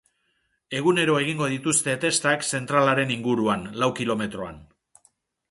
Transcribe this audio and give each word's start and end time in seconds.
Egunero 0.77 1.17
egingo 1.25 1.49
dituzte 1.51 1.95
testak 2.05 2.47
zentralaren 2.57 3.13
inguruan, 3.19 3.69
lau 3.83 3.93
kilometroan. 4.03 4.61